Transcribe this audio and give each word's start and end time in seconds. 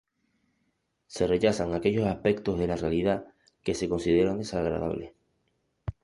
Se 1.05 1.27
rechazan 1.27 1.75
aquellos 1.75 2.07
aspectos 2.07 2.57
de 2.57 2.65
la 2.65 2.75
realidad 2.75 3.27
que 3.61 3.75
se 3.75 3.87
consideran 3.87 4.39
desagradables. 4.39 5.13